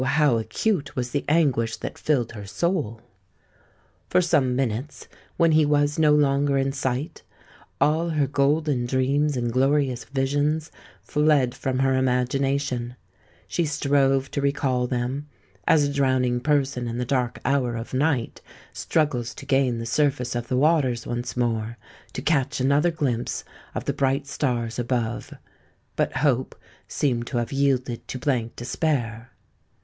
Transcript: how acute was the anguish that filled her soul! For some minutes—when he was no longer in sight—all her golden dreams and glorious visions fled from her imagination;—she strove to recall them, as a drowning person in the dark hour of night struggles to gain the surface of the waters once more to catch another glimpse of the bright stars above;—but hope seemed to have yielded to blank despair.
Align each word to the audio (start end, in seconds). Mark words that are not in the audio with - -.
how 0.03 0.39
acute 0.39 0.95
was 0.95 1.11
the 1.11 1.23
anguish 1.29 1.77
that 1.77 1.95
filled 1.95 2.31
her 2.31 2.47
soul! 2.47 3.01
For 4.09 4.19
some 4.19 4.55
minutes—when 4.55 5.51
he 5.51 5.63
was 5.63 5.99
no 5.99 6.11
longer 6.11 6.57
in 6.57 6.71
sight—all 6.71 8.09
her 8.09 8.25
golden 8.25 8.87
dreams 8.87 9.37
and 9.37 9.53
glorious 9.53 10.05
visions 10.05 10.71
fled 11.03 11.53
from 11.53 11.77
her 11.77 11.93
imagination;—she 11.95 13.65
strove 13.65 14.31
to 14.31 14.41
recall 14.41 14.87
them, 14.87 15.27
as 15.67 15.83
a 15.83 15.93
drowning 15.93 16.39
person 16.39 16.87
in 16.87 16.97
the 16.97 17.05
dark 17.05 17.39
hour 17.45 17.75
of 17.75 17.93
night 17.93 18.41
struggles 18.73 19.35
to 19.35 19.45
gain 19.45 19.77
the 19.77 19.85
surface 19.85 20.33
of 20.33 20.47
the 20.47 20.57
waters 20.57 21.05
once 21.05 21.37
more 21.37 21.77
to 22.13 22.23
catch 22.23 22.59
another 22.59 22.89
glimpse 22.89 23.43
of 23.75 23.85
the 23.85 23.93
bright 23.93 24.25
stars 24.25 24.79
above;—but 24.79 26.13
hope 26.13 26.55
seemed 26.87 27.27
to 27.27 27.37
have 27.37 27.51
yielded 27.51 28.07
to 28.07 28.17
blank 28.17 28.55
despair. 28.55 29.29